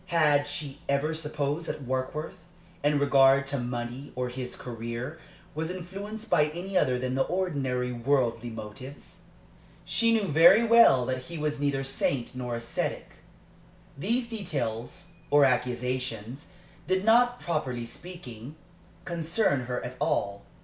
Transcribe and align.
Had 0.07 0.47
she 0.47 0.79
ever 0.89 1.13
supposed 1.13 1.67
that 1.67 1.83
Warkworth, 1.85 2.43
in 2.83 2.97
regard 2.97 3.45
to 3.45 3.59
money 3.59 4.11
or 4.15 4.29
his 4.29 4.55
career, 4.55 5.19
was 5.53 5.69
influenced 5.69 6.27
by 6.27 6.45
any 6.45 6.75
other 6.75 6.97
than 6.97 7.13
the 7.13 7.21
ordinary 7.21 7.91
worldly 7.91 8.49
motives? 8.49 9.19
She 9.85 10.11
knew 10.11 10.23
very 10.27 10.63
well 10.63 11.05
that 11.05 11.25
he 11.25 11.37
was 11.37 11.59
neither 11.61 11.83
saint 11.83 12.35
nor 12.35 12.55
ascetic. 12.55 13.11
These 13.95 14.27
details 14.29 15.09
or 15.29 15.45
accusations 15.45 16.47
did 16.87 17.05
not, 17.05 17.39
properly 17.39 17.85
speaking, 17.85 18.55
concern 19.05 19.65
her 19.67 19.85
at 19.85 19.97
all. 19.99 20.41